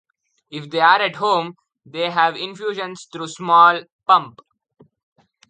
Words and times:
If 0.49 0.67
they 0.71 0.79
are 0.79 0.99
at 0.99 1.17
home, 1.17 1.57
they 1.85 2.09
have 2.09 2.33
the 2.33 2.43
infusions 2.43 3.05
through 3.05 3.25
a 3.25 3.27
small 3.27 3.83
pump. 4.07 4.41